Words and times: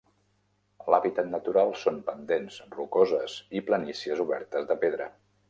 L"hàbitat 0.85 1.29
natural 1.33 1.73
són 1.81 1.99
pendents 2.07 2.57
rocoses 2.79 3.37
i 3.61 3.65
planícies 3.69 4.25
obertes 4.27 4.69
de 4.73 4.81
pedra. 4.87 5.11